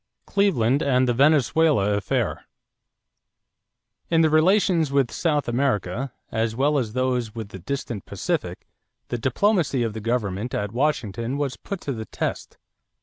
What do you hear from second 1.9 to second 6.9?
Affair.= In the relations with South America, as well as